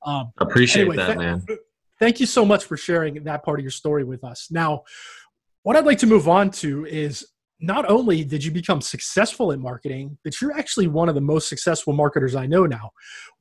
[0.04, 1.44] um, appreciate anyway, that, th- man.
[1.98, 4.48] Thank you so much for sharing that part of your story with us.
[4.50, 4.82] Now,
[5.62, 7.24] what I'd like to move on to is
[7.60, 11.48] not only did you become successful in marketing, but you're actually one of the most
[11.48, 12.90] successful marketers I know now.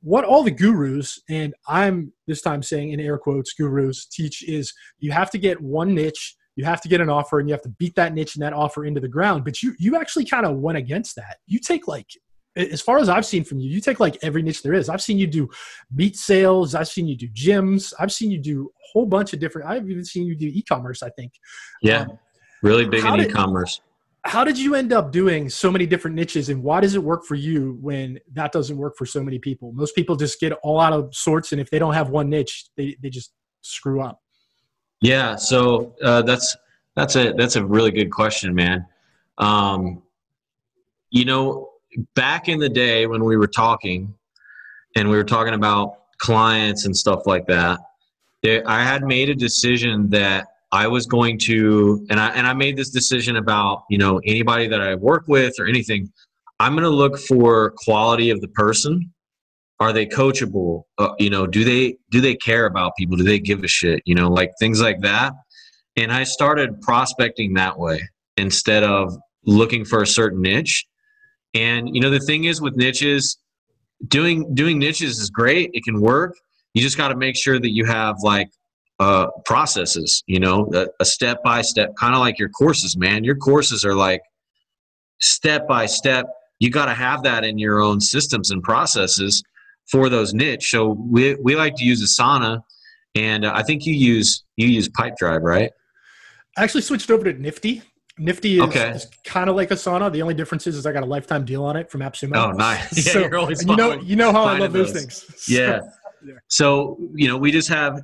[0.00, 4.72] What all the gurus, and I'm this time saying in air quotes, gurus teach is
[5.00, 7.62] you have to get one niche you have to get an offer and you have
[7.62, 10.46] to beat that niche and that offer into the ground but you you actually kind
[10.46, 11.38] of went against that.
[11.46, 12.06] You take like
[12.54, 14.88] as far as i've seen from you you take like every niche there is.
[14.88, 15.48] I've seen you do
[15.90, 19.40] meat sales i've seen you do gyms i've seen you do a whole bunch of
[19.40, 21.32] different i've even seen you do e-commerce i think.
[21.82, 22.02] Yeah.
[22.02, 22.18] Um,
[22.62, 23.80] really big in did, e-commerce.
[24.24, 27.24] How did you end up doing so many different niches and why does it work
[27.24, 29.72] for you when that doesn't work for so many people?
[29.72, 32.66] Most people just get all out of sorts and if they don't have one niche
[32.76, 34.21] they, they just screw up
[35.02, 36.56] yeah, so uh, that's
[36.94, 38.86] that's a that's a really good question, man.
[39.36, 40.02] Um,
[41.10, 41.70] you know,
[42.14, 44.14] back in the day when we were talking,
[44.94, 47.80] and we were talking about clients and stuff like that,
[48.44, 52.76] I had made a decision that I was going to, and I and I made
[52.76, 56.12] this decision about you know anybody that I work with or anything.
[56.60, 59.12] I'm going to look for quality of the person
[59.80, 60.84] are they coachable?
[60.98, 63.16] Uh, you know do they do they care about people?
[63.16, 64.02] Do they give a shit?
[64.04, 65.32] You know like things like that.
[65.96, 68.00] And i started prospecting that way
[68.36, 70.86] instead of looking for a certain niche.
[71.54, 73.38] And you know the thing is with niches
[74.08, 75.70] doing doing niches is great.
[75.72, 76.34] It can work.
[76.74, 78.48] You just got to make sure that you have like
[79.00, 83.24] uh, processes you know a, step by step kind of like your courses man.
[83.24, 84.22] Your courses are like
[85.20, 86.26] step by step.
[86.60, 89.42] You got to have that in your own systems and processes
[89.92, 90.70] for those niche.
[90.70, 92.62] So we we like to use Asana,
[93.14, 95.70] and uh, I think you use you use Pipedrive, right?
[96.56, 97.82] I actually switched over to Nifty.
[98.18, 98.90] Nifty is, okay.
[98.90, 100.10] is kind of like Asana.
[100.10, 102.36] The only difference is, is I got a lifetime deal on it from AppSumo.
[102.36, 103.04] Oh, nice!
[103.12, 105.46] so, you know, you know how I love those, those things.
[105.48, 105.80] Yeah.
[106.24, 106.34] yeah.
[106.48, 108.00] So you know, we just have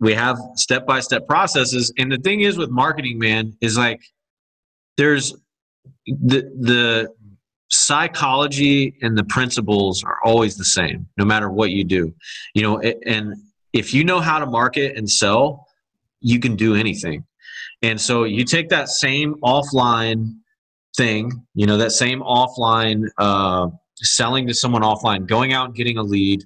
[0.00, 4.00] we have step by step processes, and the thing is with marketing, man, is like
[4.96, 5.34] there's
[6.06, 7.08] the the
[7.68, 12.12] psychology and the principles are always the same no matter what you do.
[12.54, 13.34] You know and
[13.72, 15.66] if you know how to market and sell
[16.20, 17.24] you can do anything.
[17.82, 20.34] And so you take that same offline
[20.96, 25.96] thing you know that same offline uh, selling to someone offline going out and getting
[25.98, 26.42] a lead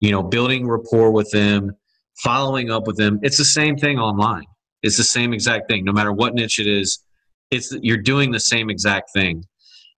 [0.00, 1.76] you know building rapport with them
[2.22, 4.44] following up with them it's the same thing online.
[4.82, 5.82] It's the same exact thing.
[5.82, 7.04] No matter what niche it is
[7.50, 9.44] it's you're doing the same exact thing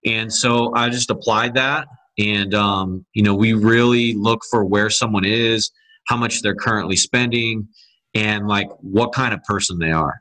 [0.07, 1.89] and so I just applied that.
[2.19, 5.71] And, um, you know, we really look for where someone is,
[6.07, 7.69] how much they're currently spending,
[8.15, 10.15] and like what kind of person they are.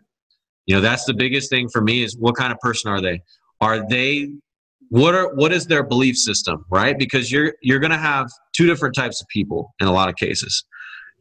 [0.65, 3.21] You know, that's the biggest thing for me is what kind of person are they?
[3.61, 4.31] Are they
[4.89, 6.97] what are what is their belief system, right?
[6.97, 10.15] Because you're you're going to have two different types of people in a lot of
[10.15, 10.65] cases.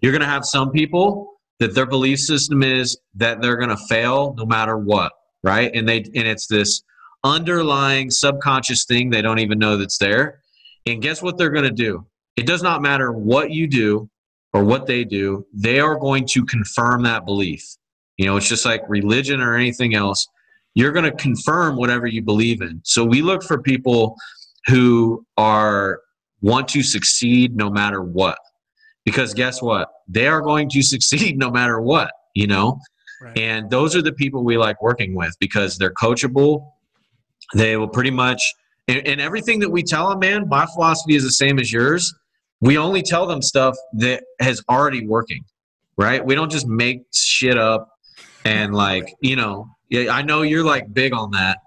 [0.00, 3.83] You're going to have some people that their belief system is that they're going to
[3.88, 5.70] fail no matter what, right?
[5.74, 6.83] And they and it's this
[7.25, 10.41] underlying subconscious thing they don't even know that's there.
[10.87, 12.07] And guess what they're going to do?
[12.37, 14.11] It does not matter what you do
[14.53, 17.77] or what they do, they are going to confirm that belief.
[18.17, 20.29] You know, it's just like religion or anything else.
[20.75, 22.81] You're going to confirm whatever you believe in.
[22.85, 24.17] So we look for people
[24.67, 26.01] who are
[26.41, 28.39] want to succeed no matter what.
[29.05, 29.89] Because guess what?
[30.09, 32.79] They are going to succeed no matter what, you know?
[33.21, 33.39] Right.
[33.39, 36.71] And those are the people we like working with because they're coachable.
[37.55, 38.43] They will pretty much,
[38.89, 42.15] and, and everything that we tell them, man, my philosophy is the same as yours.
[42.61, 45.45] We only tell them stuff that has already working,
[45.97, 46.25] right?
[46.25, 47.89] We don't just make shit up
[48.45, 51.59] and like, you know, I know you're like big on that.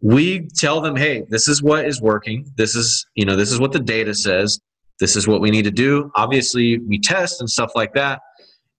[0.00, 2.46] We tell them, hey, this is what is working.
[2.56, 4.58] This is, you know, this is what the data says.
[5.00, 6.10] This is what we need to do.
[6.14, 8.20] Obviously, we test and stuff like that.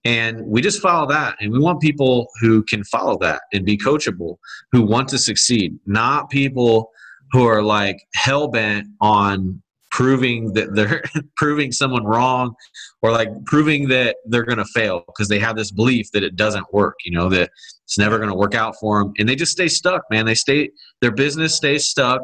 [0.04, 1.36] And we just follow that.
[1.40, 4.36] And we want people who can follow that and be coachable,
[4.72, 6.90] who want to succeed, not people
[7.32, 11.02] who are like hell bent on proving that they're
[11.36, 12.54] proving someone wrong
[13.02, 16.36] or like proving that they're going to fail because they have this belief that it
[16.36, 17.50] doesn't work, you know, that
[17.84, 19.12] it's never going to work out for them.
[19.18, 20.26] And they just stay stuck, man.
[20.26, 22.22] They stay, their business stays stuck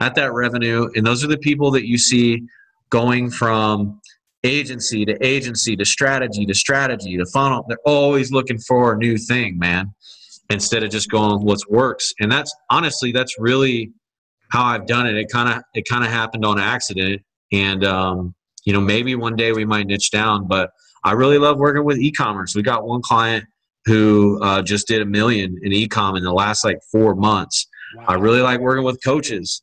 [0.00, 0.88] at that revenue.
[0.94, 2.42] And those are the people that you see
[2.90, 4.00] going from
[4.46, 7.64] agency to agency to strategy to strategy to funnel.
[7.68, 9.92] They're always looking for a new thing, man,
[10.50, 12.12] instead of just going what works.
[12.20, 13.92] And that's honestly, that's really
[14.50, 15.16] how I've done it.
[15.16, 19.36] It kind of it kind of happened on accident, and um, you know maybe one
[19.36, 20.46] day we might niche down.
[20.46, 20.70] But
[21.04, 22.54] I really love working with e-commerce.
[22.54, 23.44] We got one client
[23.84, 27.66] who uh, just did a million in e-com in the last like four months.
[27.96, 28.04] Wow.
[28.08, 29.62] I really like working with coaches.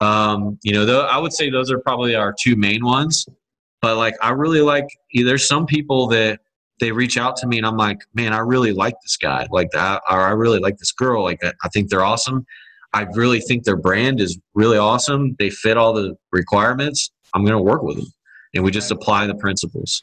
[0.00, 3.26] Um, you know, though I would say those are probably our two main ones.
[3.82, 4.86] But like, I really like.
[5.12, 6.40] There's some people that
[6.80, 9.70] they reach out to me, and I'm like, man, I really like this guy, like
[9.72, 11.40] that, or I really like this girl, like.
[11.42, 12.46] I think they're awesome.
[12.94, 15.34] I really think their brand is really awesome.
[15.38, 17.10] They fit all the requirements.
[17.34, 18.06] I'm going to work with them,
[18.54, 20.00] and we just apply the principles.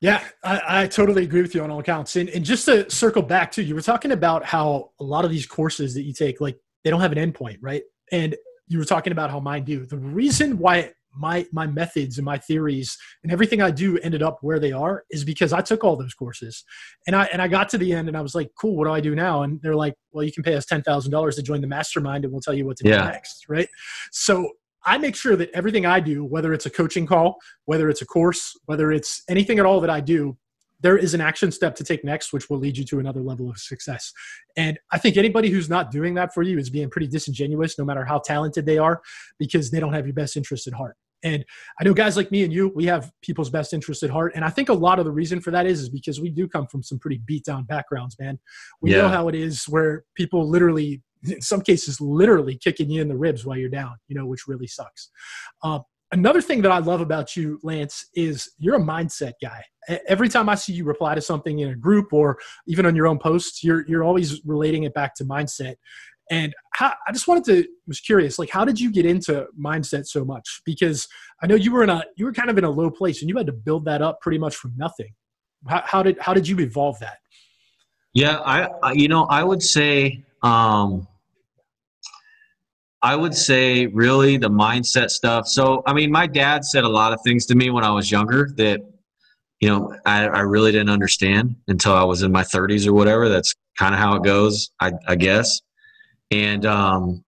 [0.00, 2.16] Yeah, I, I, totally agree with you on all accounts.
[2.16, 5.30] And, and just to circle back to you were talking about how a lot of
[5.30, 7.82] these courses that you take, like they don't have an endpoint, right?
[8.10, 8.34] And
[8.66, 9.84] you were talking about how mine do.
[9.84, 14.38] The reason why my my methods and my theories and everything I do ended up
[14.42, 16.64] where they are is because I took all those courses,
[17.06, 18.92] and I and I got to the end and I was like, cool, what do
[18.92, 19.42] I do now?
[19.42, 22.24] And they're like, well, you can pay us ten thousand dollars to join the mastermind,
[22.24, 23.02] and we'll tell you what to yeah.
[23.02, 23.68] do next, right?
[24.12, 24.50] So
[24.84, 28.06] I make sure that everything I do, whether it's a coaching call, whether it's a
[28.06, 30.38] course, whether it's anything at all that I do,
[30.80, 33.50] there is an action step to take next, which will lead you to another level
[33.50, 34.12] of success.
[34.56, 37.84] And I think anybody who's not doing that for you is being pretty disingenuous, no
[37.84, 39.02] matter how talented they are,
[39.38, 40.96] because they don't have your best interest at heart.
[41.22, 41.44] And
[41.80, 44.32] I know guys like me and you, we have people's best interest at heart.
[44.34, 46.48] And I think a lot of the reason for that is, is because we do
[46.48, 48.38] come from some pretty beat down backgrounds, man.
[48.80, 49.02] We yeah.
[49.02, 53.16] know how it is where people literally, in some cases, literally kicking you in the
[53.16, 55.10] ribs while you're down, you know, which really sucks.
[55.62, 55.80] Uh,
[56.12, 59.62] another thing that I love about you, Lance, is you're a mindset guy.
[60.06, 63.06] Every time I see you reply to something in a group or even on your
[63.06, 65.76] own posts, you're you're always relating it back to mindset.
[66.30, 70.06] And how, I just wanted to was curious, like, how did you get into mindset
[70.06, 70.62] so much?
[70.64, 71.08] Because
[71.42, 73.28] I know you were in a you were kind of in a low place, and
[73.28, 75.12] you had to build that up pretty much from nothing.
[75.68, 77.18] How, how did how did you evolve that?
[78.14, 81.08] Yeah, I you know I would say um,
[83.02, 85.46] I would say really the mindset stuff.
[85.48, 88.10] So, I mean, my dad said a lot of things to me when I was
[88.10, 88.80] younger that,
[89.60, 93.28] you know, I, I really didn't understand until I was in my 30s or whatever.
[93.28, 95.60] That's kind of how it goes, I, I guess.
[96.30, 97.24] And, um,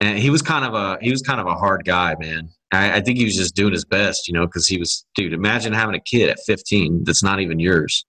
[0.00, 2.50] and he was kind of a he was kind of a hard guy, man.
[2.72, 5.32] I, I think he was just doing his best, you know, because he was, dude.
[5.32, 8.04] Imagine having a kid at 15 that's not even yours,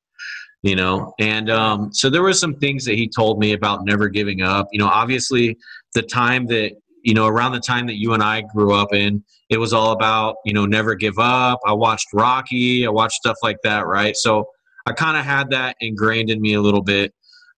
[0.63, 1.13] you know.
[1.19, 4.67] And um, so there were some things that he told me about never giving up.
[4.71, 5.57] You know, obviously
[5.93, 6.73] the time that
[7.05, 9.91] you know, around the time that you and I grew up in, it was all
[9.91, 11.59] about, you know, never give up.
[11.63, 14.17] I watched Rocky, I watched stuff like that, right?
[14.17, 14.49] So
[14.88, 17.13] I kind of had that ingrained in me a little bit.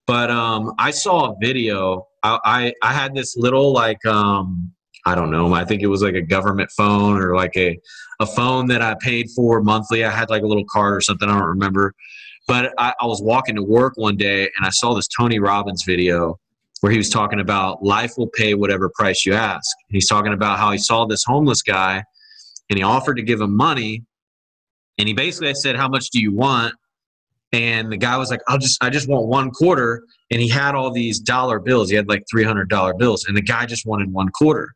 [0.08, 2.08] But um, I saw a video.
[2.24, 4.72] I, I, I had this little like um,
[5.06, 5.54] I don't know.
[5.54, 7.80] I think it was like a government phone or like a
[8.20, 10.04] a phone that I paid for monthly.
[10.04, 11.30] I had like a little card or something.
[11.30, 11.94] I don't remember.
[12.48, 15.84] But I, I was walking to work one day and I saw this Tony Robbins
[15.84, 16.40] video
[16.82, 19.76] where he was talking about life will pay whatever price you ask.
[19.90, 22.04] He's talking about how he saw this homeless guy
[22.70, 24.04] and he offered to give him money.
[24.98, 26.74] And he basically said, How much do you want?
[27.56, 30.04] And the guy was like, I'll just I just want one quarter.
[30.30, 31.90] And he had all these dollar bills.
[31.90, 33.24] He had like three hundred dollar bills.
[33.26, 34.76] And the guy just wanted one quarter.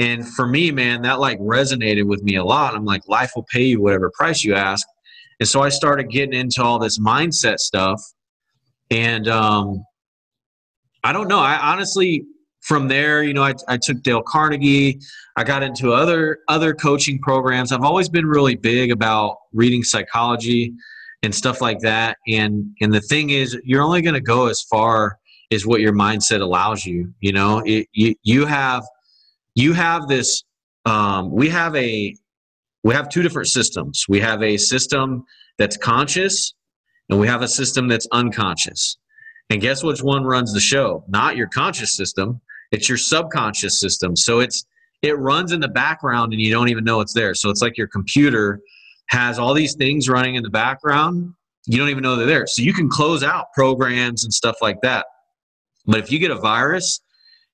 [0.00, 2.74] And for me, man, that like resonated with me a lot.
[2.74, 4.84] I'm like, life will pay you whatever price you ask.
[5.38, 8.02] And so I started getting into all this mindset stuff.
[8.90, 9.84] And um,
[11.04, 11.38] I don't know.
[11.38, 12.24] I honestly,
[12.60, 14.98] from there, you know, I, I took Dale Carnegie.
[15.36, 17.70] I got into other other coaching programs.
[17.70, 20.74] I've always been really big about reading psychology
[21.22, 22.16] and stuff like that.
[22.26, 25.18] And and the thing is, you're only going to go as far
[25.50, 27.12] as what your mindset allows you.
[27.20, 28.84] You know, it, you you have
[29.54, 30.44] you have this.
[30.86, 32.14] Um, we have a
[32.82, 34.04] we have two different systems.
[34.08, 35.24] We have a system
[35.58, 36.54] that's conscious,
[37.08, 38.96] and we have a system that's unconscious.
[39.50, 41.04] And guess which one runs the show?
[41.08, 42.40] Not your conscious system.
[42.70, 44.16] It's your subconscious system.
[44.16, 44.64] So it's
[45.02, 47.34] it runs in the background and you don't even know it's there.
[47.34, 48.60] So it's like your computer
[49.10, 51.34] has all these things running in the background.
[51.66, 52.46] You don't even know they're there.
[52.46, 55.06] So you can close out programs and stuff like that.
[55.86, 57.00] But if you get a virus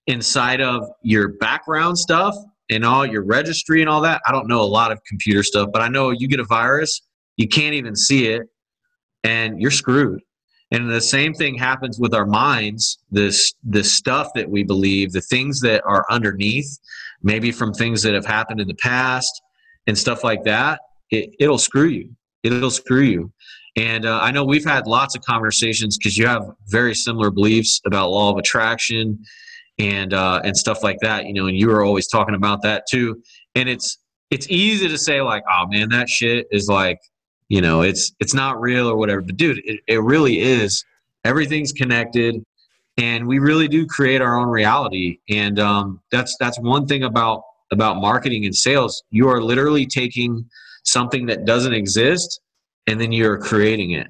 [0.07, 2.37] inside of your background stuff
[2.71, 5.71] and all your registry and all that, I don't know a lot of computer stuff,
[5.73, 7.01] but I know you get a virus,
[7.37, 8.42] you can't even see it,
[9.25, 10.21] and you're screwed.
[10.73, 12.99] And the same thing happens with our minds.
[13.11, 16.79] This the stuff that we believe, the things that are underneath,
[17.23, 19.42] maybe from things that have happened in the past
[19.87, 20.81] and stuff like that.
[21.11, 22.14] It, it'll screw you.
[22.42, 23.33] It'll screw you.
[23.77, 27.81] And uh, I know we've had lots of conversations because you have very similar beliefs
[27.87, 29.23] about law of attraction
[29.79, 31.27] and uh, and stuff like that.
[31.27, 33.23] You know, and you were always talking about that too.
[33.55, 33.99] And it's
[34.31, 36.99] it's easy to say like, oh man, that shit is like
[37.49, 40.85] you know it's it's not real or whatever but dude it, it really is
[41.25, 42.42] everything's connected
[42.97, 47.42] and we really do create our own reality and um, that's that's one thing about
[47.73, 50.45] about marketing and sales you are literally taking
[50.87, 52.40] something that doesn't exist
[52.87, 54.07] and then you're creating it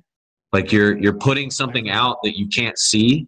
[0.53, 3.27] like you're you're putting something out that you can't see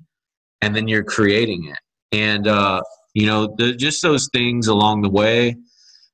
[0.61, 1.79] and then you're creating it
[2.13, 2.81] and uh,
[3.15, 5.57] you know the, just those things along the way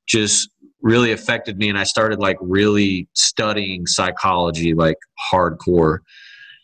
[0.07, 0.49] just
[0.85, 4.99] really affected me and I started like really studying psychology like
[5.33, 5.99] hardcore.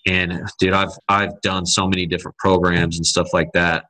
[0.06, 3.84] And dude, I've I've done so many different programs and stuff like that.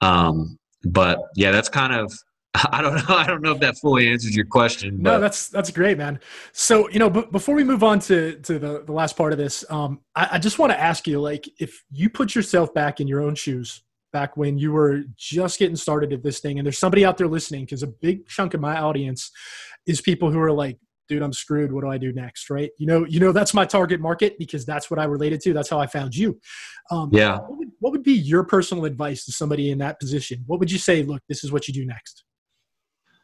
[0.00, 2.12] Um, but yeah, that's kind of
[2.72, 3.16] I don't know.
[3.16, 4.98] I don't know if that fully answers your question.
[5.00, 5.12] But.
[5.12, 6.18] No, that's that's great, man.
[6.52, 9.38] So you know, b- before we move on to to the, the last part of
[9.38, 13.00] this, um, I, I just want to ask you, like, if you put yourself back
[13.00, 13.82] in your own shoes,
[14.12, 17.28] back when you were just getting started at this thing and there's somebody out there
[17.28, 19.30] listening because a big chunk of my audience
[19.86, 22.86] is people who are like dude i'm screwed what do i do next right you
[22.86, 25.78] know you know that's my target market because that's what i related to that's how
[25.78, 26.38] i found you
[26.90, 30.42] um, yeah what would, what would be your personal advice to somebody in that position
[30.46, 32.24] what would you say look this is what you do next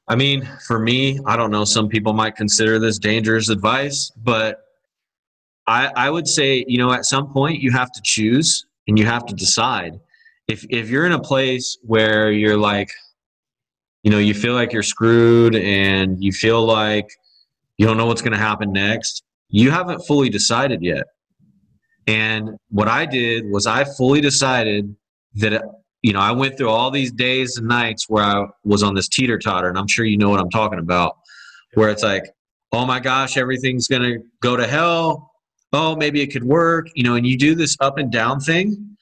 [0.09, 4.61] i mean for me i don't know some people might consider this dangerous advice but
[5.67, 9.07] I, I would say you know at some point you have to choose and you
[9.07, 9.99] have to decide.
[10.49, 12.91] If if you're in a place where you're like
[14.03, 17.07] you know you feel like you're screwed and you feel like
[17.79, 21.05] you don't know what's going to happen next you haven't fully decided yet.
[22.07, 24.95] And what i did was i fully decided
[25.37, 25.63] that
[26.05, 29.09] you know i went through all these days and nights where i was on this
[29.09, 31.17] teeter totter and i'm sure you know what i'm talking about
[31.75, 32.25] where it's like
[32.73, 35.33] oh my gosh everything's going to go to hell
[35.73, 38.95] oh maybe it could work you know and you do this up and down thing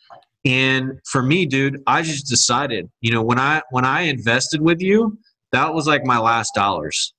[0.45, 4.81] and for me, dude, I just decided, you know, when I when I invested with
[4.81, 5.17] you,
[5.53, 7.15] that was like my last dollars.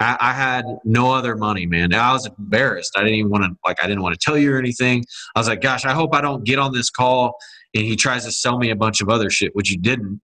[0.00, 1.94] I, I had no other money, man.
[1.94, 2.92] I was embarrassed.
[2.96, 5.04] I didn't even want to like I didn't want to tell you or anything.
[5.36, 7.36] I was like, gosh, I hope I don't get on this call
[7.74, 10.20] and he tries to sell me a bunch of other shit, which he didn't.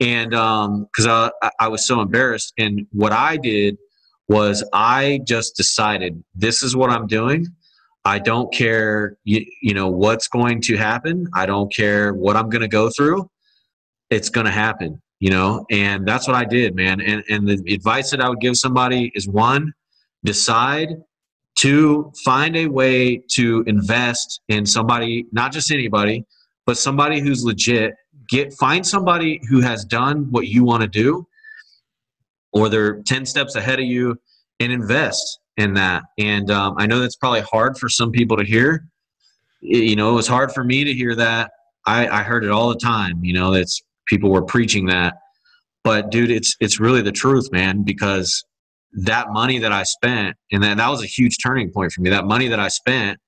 [0.00, 2.52] And um, because I I was so embarrassed.
[2.58, 3.76] And what I did
[4.28, 7.46] was I just decided this is what I'm doing
[8.04, 11.26] I don't care, you, you know, what's going to happen.
[11.34, 13.30] I don't care what I'm going to go through.
[14.08, 17.00] It's going to happen, you know, and that's what I did, man.
[17.00, 19.72] And, and the advice that I would give somebody is one,
[20.24, 20.88] decide
[21.58, 26.24] to find a way to invest in somebody, not just anybody,
[26.70, 27.96] but somebody who's legit.
[28.28, 31.26] Get find somebody who has done what you want to do,
[32.52, 34.16] or they're ten steps ahead of you,
[34.60, 36.04] and invest in that.
[36.16, 38.86] And um, I know that's probably hard for some people to hear.
[39.62, 41.50] You know, it was hard for me to hear that.
[41.88, 43.24] I, I heard it all the time.
[43.24, 45.14] You know, that's people were preaching that.
[45.82, 47.82] But dude, it's it's really the truth, man.
[47.82, 48.44] Because
[48.92, 52.10] that money that I spent, and that that was a huge turning point for me.
[52.10, 53.18] That money that I spent,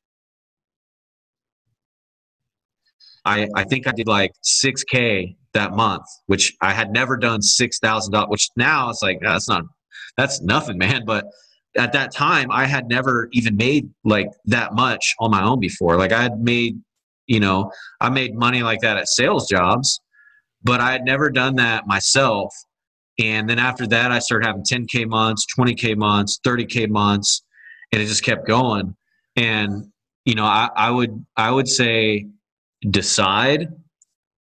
[3.24, 7.42] I I think I did like six k that month, which I had never done
[7.42, 8.28] six thousand dollars.
[8.30, 9.64] Which now it's like that's not
[10.16, 11.04] that's nothing, man.
[11.06, 11.26] But
[11.76, 15.96] at that time I had never even made like that much on my own before.
[15.96, 16.80] Like I had made,
[17.26, 20.00] you know, I made money like that at sales jobs,
[20.62, 22.54] but I had never done that myself.
[23.18, 27.42] And then after that, I started having 10K months, 20K months, 30K months,
[27.92, 28.96] and it just kept going.
[29.36, 29.92] And,
[30.24, 32.26] you know, I, I would, I would say
[32.90, 33.68] decide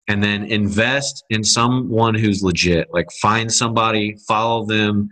[0.07, 2.87] and then invest in someone who's legit.
[2.91, 5.09] Like find somebody, follow them.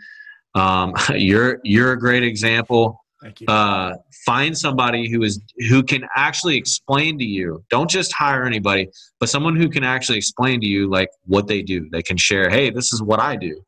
[0.55, 2.99] Um, you're you're a great example.
[3.21, 3.47] Thank you.
[3.47, 7.63] Uh, find somebody who is who can actually explain to you.
[7.69, 11.61] Don't just hire anybody, but someone who can actually explain to you like what they
[11.61, 11.89] do.
[11.91, 13.61] They can share, hey, this is what I do,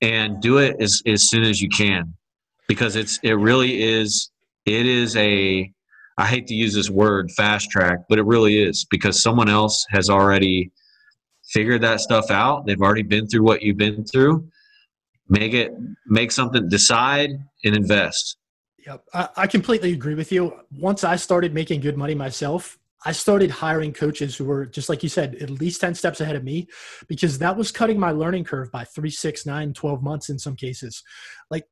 [0.00, 2.12] and do it as as soon as you can,
[2.66, 4.30] because it's it really is
[4.64, 5.72] it is a
[6.18, 9.84] I hate to use this word fast track, but it really is because someone else
[9.90, 10.72] has already
[11.48, 12.66] figured that stuff out.
[12.66, 14.48] They've already been through what you've been through.
[15.28, 15.72] Make it,
[16.06, 17.30] make something, decide
[17.64, 18.38] and invest.
[18.86, 19.04] Yep.
[19.12, 20.54] I, I completely agree with you.
[20.78, 25.02] Once I started making good money myself, I started hiring coaches who were just like
[25.02, 26.68] you said, at least 10 steps ahead of me
[27.08, 30.56] because that was cutting my learning curve by three, six, nine, 12 months in some
[30.56, 31.02] cases.
[31.50, 31.66] Like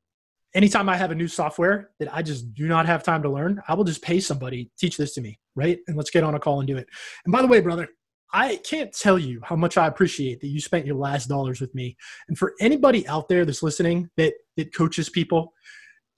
[0.55, 3.61] anytime I have a new software that I just do not have time to learn,
[3.69, 5.79] I will just pay somebody teach this to me, right?
[5.87, 6.87] And let's get on a call and do it.
[7.25, 7.89] And by the way, brother,
[8.33, 11.75] I can't tell you how much I appreciate that you spent your last dollars with
[11.75, 11.97] me.
[12.29, 15.53] And for anybody out there that's listening that that coaches people,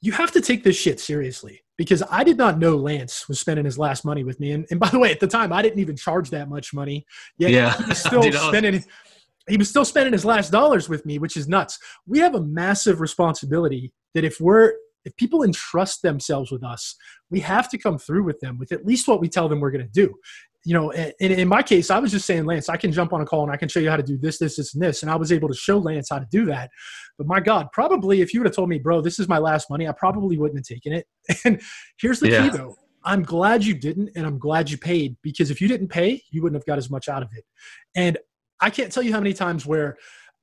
[0.01, 3.65] you have to take this shit seriously because I did not know Lance was spending
[3.65, 4.53] his last money with me.
[4.53, 7.05] And, and by the way, at the time, I didn't even charge that much money.
[7.37, 8.83] Yet yeah, still spending.
[9.49, 11.79] He was still spending his last dollars with me, which is nuts.
[12.07, 14.73] We have a massive responsibility that if we're
[15.05, 16.97] if people entrust themselves with us,
[17.31, 19.71] we have to come through with them with at least what we tell them we're
[19.71, 20.13] going to do.
[20.65, 23.21] You know, in, in my case, I was just saying, Lance, I can jump on
[23.21, 25.03] a call and I can show you how to do this, this, this, and this.
[25.03, 26.71] And I was able to show Lance how to do that.
[27.19, 29.71] But my God, probably if you would have told me, bro, this is my last
[29.71, 31.07] money, I probably wouldn't have taken it.
[31.45, 31.63] And
[32.01, 32.51] here's the yeah.
[32.51, 32.75] key though.
[33.05, 36.43] I'm glad you didn't, and I'm glad you paid because if you didn't pay, you
[36.43, 37.45] wouldn't have got as much out of it.
[37.95, 38.19] And
[38.61, 39.97] I can't tell you how many times where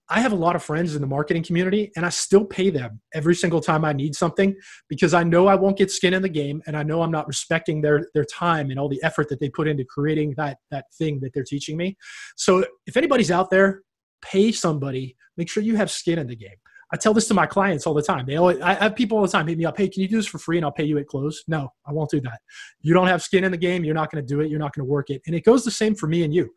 [0.10, 3.02] I have a lot of friends in the marketing community and I still pay them
[3.14, 4.56] every single time I need something
[4.90, 7.28] because I know I won't get skin in the game and I know I'm not
[7.28, 10.86] respecting their their time and all the effort that they put into creating that that
[10.98, 11.98] thing that they're teaching me.
[12.36, 13.82] So if anybody's out there,
[14.22, 16.58] pay somebody, make sure you have skin in the game.
[16.94, 18.28] I tell this to my clients all the time.
[18.28, 19.76] They always, I have people all the time hit me up.
[19.76, 21.44] Hey, can you do this for free and I'll pay you at close?
[21.48, 22.40] No, I won't do that.
[22.82, 23.84] You don't have skin in the game.
[23.84, 24.52] You're not going to do it.
[24.52, 25.24] You're not going to work it.
[25.26, 26.54] And it goes the same for me and you.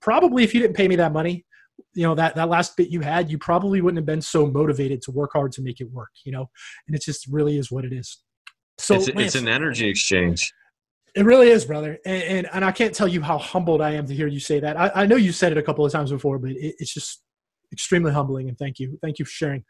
[0.00, 1.44] Probably if you didn't pay me that money,
[1.94, 5.02] you know that that last bit you had you probably wouldn't have been so motivated
[5.02, 6.48] to work hard to make it work you know?
[6.86, 8.18] And it just really is what it is.
[8.78, 10.52] So it's, Lance, it's an energy exchange.
[11.14, 11.98] It really is brother.
[12.04, 14.60] And, and, and i can't tell you how humbled i am to hear you say
[14.60, 14.78] that.
[14.78, 17.22] I, I know you said it a couple of times before but it, it's just
[17.72, 18.98] extremely humbling and thank you.
[19.02, 19.64] Thank you for sharing.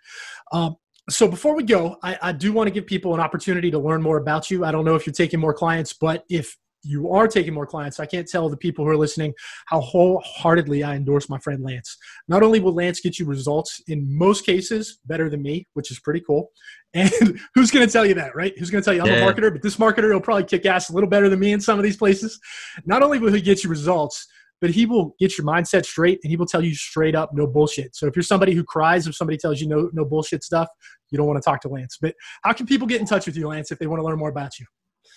[0.53, 0.77] Um,
[1.11, 4.03] so before we go I, I do want to give people an opportunity to learn
[4.03, 4.65] more about you.
[4.65, 6.57] I don't know if you're taking more clients but if
[6.89, 8.01] you are taking more clients.
[8.01, 9.35] I can't tell the people who are listening
[9.67, 11.97] how wholeheartedly I endorse my friend Lance.
[12.29, 16.01] Not only will Lance get you results in most cases better than me, which is
[16.01, 16.51] pretty cool.
[16.95, 17.11] And
[17.55, 18.59] who's going to tell you that, right?
[18.59, 19.29] Who's going to tell you I'm yeah.
[19.29, 21.61] a marketer, but this marketer will probably kick ass a little better than me in
[21.61, 22.41] some of these places.
[22.87, 24.27] Not only will he get you results,
[24.61, 27.47] but he will get your mindset straight and he will tell you straight up no
[27.47, 27.95] bullshit.
[27.95, 30.69] So if you're somebody who cries if somebody tells you no no bullshit stuff,
[31.11, 31.99] you don't want to talk to Lance.
[32.01, 34.19] But how can people get in touch with you, Lance, if they want to learn
[34.19, 34.67] more about you?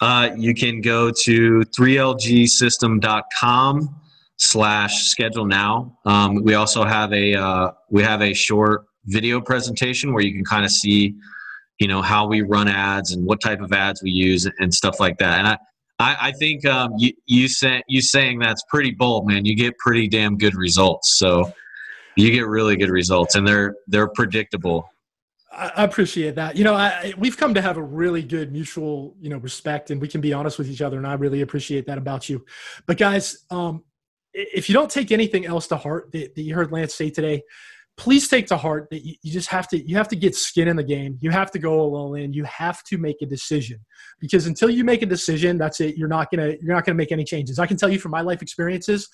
[0.01, 3.95] Uh, you can go to 3lgsystem.com
[4.37, 5.95] slash schedule now.
[6.05, 10.43] Um, we also have a uh, we have a short video presentation where you can
[10.43, 11.15] kind of see,
[11.79, 14.99] you know, how we run ads and what type of ads we use and stuff
[14.99, 15.37] like that.
[15.39, 15.57] And I,
[15.99, 19.45] I, I think um, you you, say, you saying that's pretty bold, man.
[19.45, 21.15] You get pretty damn good results.
[21.17, 21.53] So
[22.15, 24.90] you get really good results, and they're they're predictable.
[25.53, 26.55] I appreciate that.
[26.55, 29.99] You know, I, we've come to have a really good mutual, you know, respect, and
[29.99, 32.45] we can be honest with each other, and I really appreciate that about you.
[32.85, 33.83] But guys, um,
[34.33, 37.43] if you don't take anything else to heart that, that, you heard Lance say today,
[37.97, 40.69] please take to heart that you, you, just have to you have to get skin
[40.69, 41.17] in the game.
[41.19, 42.31] You have to go all in.
[42.31, 43.79] You have to make a decision
[44.21, 45.97] because until you make a decision, that's it.
[45.97, 47.59] You're not gonna you're not gonna make any changes.
[47.59, 49.09] I can tell you from my life experiences,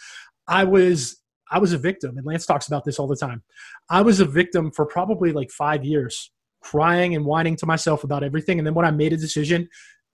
[0.48, 1.18] I was
[1.52, 3.44] I was a victim, and Lance talks about this all the time.
[3.90, 6.32] I was a victim for probably like five years,
[6.62, 8.60] crying and whining to myself about everything.
[8.60, 9.70] And then when I made a decision,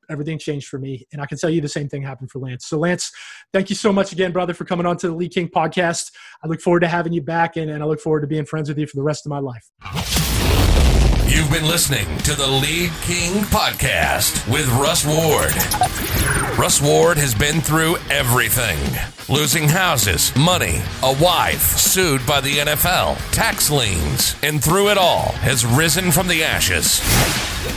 [0.10, 1.06] everything changed for me.
[1.12, 2.66] And I can tell you the same thing happened for Lance.
[2.66, 3.12] So, Lance,
[3.52, 6.12] thank you so much again, brother, for coming on to the Lead King podcast.
[6.44, 8.70] I look forward to having you back, and, and I look forward to being friends
[8.70, 10.33] with you for the rest of my life.
[11.34, 15.56] You've been listening to the Lead King podcast with Russ Ward.
[16.60, 18.78] Russ Ward has been through everything
[19.28, 25.32] losing houses, money, a wife, sued by the NFL, tax liens, and through it all
[25.42, 27.00] has risen from the ashes.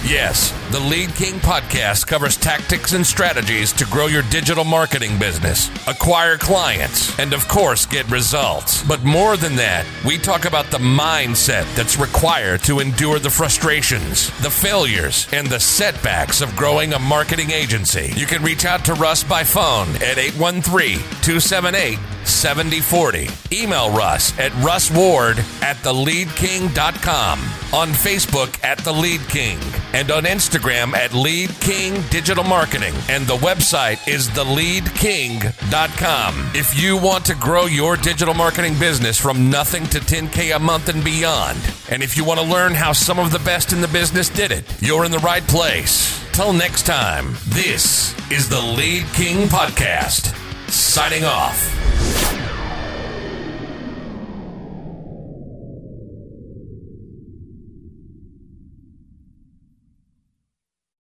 [0.05, 5.71] Yes, the Lead King podcast covers tactics and strategies to grow your digital marketing business,
[5.89, 8.83] acquire clients, and of course, get results.
[8.83, 14.29] But more than that, we talk about the mindset that's required to endure the frustrations,
[14.41, 18.13] the failures, and the setbacks of growing a marketing agency.
[18.15, 23.29] You can reach out to Russ by phone at 813 278 7040.
[23.53, 27.41] Email Russ at russward at theleadking.com.
[27.73, 29.59] On Facebook at The Lead King.
[29.93, 30.27] And on
[30.67, 32.95] Instagram at Lead King Digital Marketing.
[33.09, 36.51] And the website is theleadking.com.
[36.55, 40.89] If you want to grow your digital marketing business from nothing to 10K a month
[40.89, 41.59] and beyond,
[41.91, 44.53] and if you want to learn how some of the best in the business did
[44.53, 46.23] it, you're in the right place.
[46.33, 50.35] Till next time, this is the Lead King Podcast.
[50.69, 52.56] Signing off.